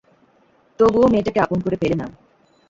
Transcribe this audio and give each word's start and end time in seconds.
তবুও 0.79 1.05
মেয়েটাকে 1.07 1.39
আপন 1.39 1.59
করে 1.65 1.77
পেলে 1.77 1.95
না। 1.95 2.05